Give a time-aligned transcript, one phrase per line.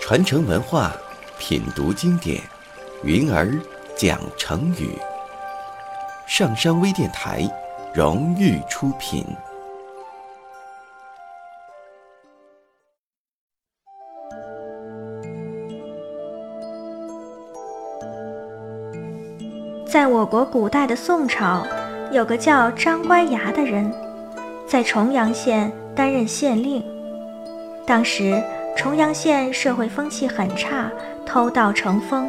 [0.00, 0.92] 传承文化，
[1.36, 2.40] 品读经典，
[3.02, 3.58] 云儿
[3.96, 4.96] 讲成语。
[6.28, 7.42] 上山微电台
[7.92, 9.26] 荣誉出品。
[19.88, 21.66] 在我国古代的宋朝，
[22.12, 23.92] 有个叫张乖崖的人，
[24.66, 26.82] 在重阳县担任县令。
[27.86, 28.42] 当时。
[28.78, 30.92] 重阳县社会风气很差，
[31.24, 32.28] 偷盗成风，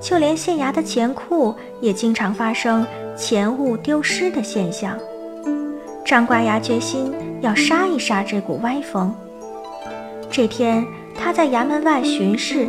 [0.00, 4.96] 就连县衙的钱库也经常发生钱物丢失的现象。
[6.06, 9.14] 张乖崖决心要杀一杀这股歪风。
[10.30, 10.82] 这天，
[11.14, 12.66] 他在衙门外巡视，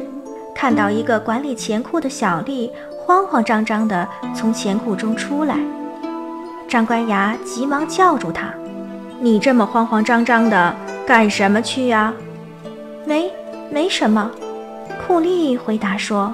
[0.53, 5.57] 看到一个管理钱库的小吏慌慌张张地从钱库中出来。
[6.67, 8.53] 张乖崖急忙叫住他
[9.19, 12.13] ：“你这么慌慌张张的干什么去呀？”
[13.05, 13.31] 没，
[13.71, 14.31] 没什么。
[15.05, 16.33] 库利回答说：“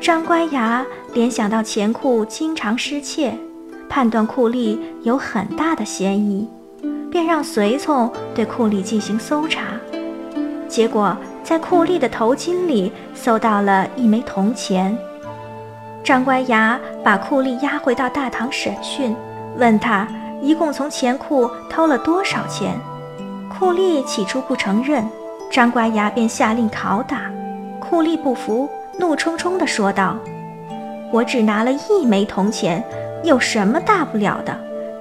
[0.00, 3.32] 张乖崖联想到钱库经常失窃，
[3.88, 6.48] 判断库利有很大的嫌疑，
[7.10, 9.62] 便让随从对库利进行搜查。
[10.68, 14.96] 结果在库利的头巾里搜到了一枚铜钱。
[16.04, 19.14] 张乖崖把库利押回到大堂审讯，
[19.56, 20.08] 问他
[20.40, 22.78] 一共从钱库偷了多少钱。
[23.48, 25.08] 库吏起初不承认。”
[25.50, 27.22] 张乖崖便下令拷打，
[27.80, 30.14] 库吏不服，怒冲冲地说道
[31.10, 32.84] ：“我只拿了一枚铜钱，
[33.24, 34.54] 有什么大不了的？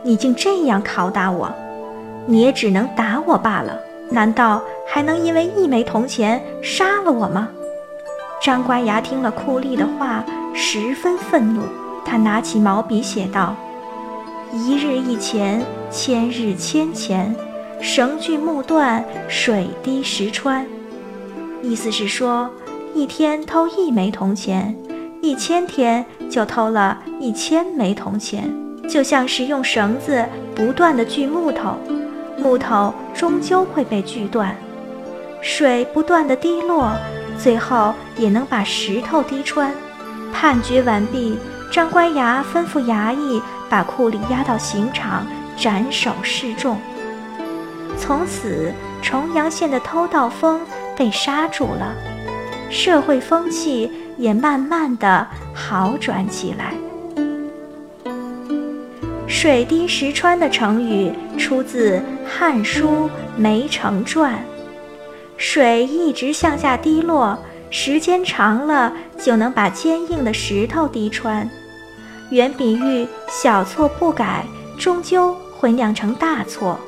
[0.04, 1.52] 你竟这样拷打我，
[2.26, 3.78] 你也只能打我罢了。
[4.10, 7.50] 难道还能因为一枚铜钱杀了我吗？”
[8.42, 11.64] 张乖崖听了库吏的话，十分愤怒，
[12.06, 13.54] 他拿起毛笔写道
[14.54, 17.36] ：“一日一钱，千日千钱。”
[17.80, 20.66] 绳锯木断，水滴石穿，
[21.62, 22.50] 意思是说，
[22.96, 24.76] 一天偷一枚铜钱，
[25.22, 28.52] 一千天就偷了一千枚铜钱，
[28.90, 31.78] 就像是用绳子不断的锯木头，
[32.36, 34.56] 木头终究会被锯断。
[35.40, 36.92] 水不断的滴落，
[37.38, 39.72] 最后也能把石头滴穿。
[40.34, 41.38] 判决完毕，
[41.72, 45.26] 张乖崖吩咐衙役把库里押到刑场
[45.58, 46.78] 斩首示众。
[47.98, 50.62] 从此，重阳县的偷盗风
[50.96, 51.94] 被刹住了，
[52.70, 56.74] 社会风气也慢慢的好转起来。
[59.28, 61.98] 水滴石穿的成语出自
[62.28, 62.88] 《汉书·
[63.36, 64.34] 梅城传》，
[65.38, 67.38] 水一直向下滴落，
[67.70, 71.50] 时间长了就能把坚硬的石头滴穿，
[72.30, 74.46] 原比喻小错不改，
[74.78, 76.80] 终究会酿成大错。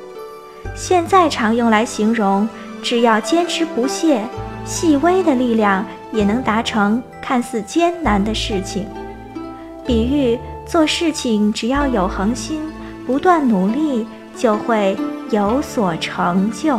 [0.74, 2.48] 现在常用来形容，
[2.82, 4.22] 只要坚持不懈，
[4.64, 8.86] 细微的力量也能达成看似艰难的事情。
[9.86, 12.60] 比喻做事情只要有恒心，
[13.06, 14.96] 不断努力，就会
[15.30, 16.78] 有所成就。